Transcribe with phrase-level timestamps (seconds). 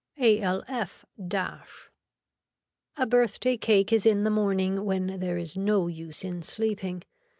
[0.17, 1.05] ALF.
[2.97, 7.03] A birthday cake is in the morning when there is no use in sleeping.